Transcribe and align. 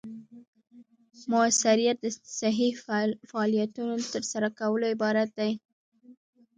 مؤثریت 1.31 1.97
د 2.01 2.07
صحیح 2.41 2.73
فعالیتونو 3.31 3.93
له 4.01 4.07
ترسره 4.13 4.47
کولو 4.59 4.85
عبارت 4.93 5.29
دی. 5.39 5.51